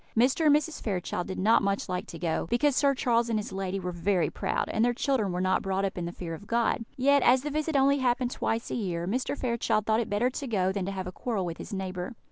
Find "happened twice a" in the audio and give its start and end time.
7.99-8.75